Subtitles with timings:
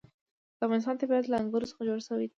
[0.57, 2.29] د افغانستان طبیعت له انګور څخه جوړ شوی دی.